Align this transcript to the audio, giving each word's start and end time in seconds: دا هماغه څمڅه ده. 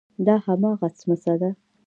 دا 0.25 0.35
هماغه 0.45 0.87
څمڅه 0.97 1.33
ده. 1.41 1.49